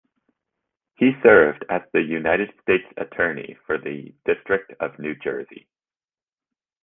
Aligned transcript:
He 0.95 1.11
served 1.21 1.63
as 1.69 1.83
the 1.93 2.01
United 2.01 2.51
States 2.63 2.91
Attorney 2.97 3.55
for 3.67 3.77
the 3.77 4.11
district 4.25 4.73
of 4.79 4.97
New 4.97 5.13
Jersey. 5.13 5.67